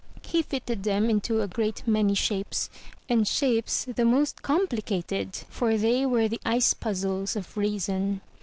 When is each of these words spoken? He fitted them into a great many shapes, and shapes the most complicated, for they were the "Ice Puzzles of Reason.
He 0.25 0.41
fitted 0.41 0.81
them 0.81 1.11
into 1.11 1.43
a 1.43 1.47
great 1.47 1.87
many 1.87 2.15
shapes, 2.15 2.71
and 3.07 3.27
shapes 3.27 3.85
the 3.85 4.03
most 4.03 4.41
complicated, 4.41 5.35
for 5.47 5.77
they 5.77 6.07
were 6.07 6.27
the 6.27 6.41
"Ice 6.43 6.73
Puzzles 6.73 7.35
of 7.35 7.55
Reason. 7.55 8.19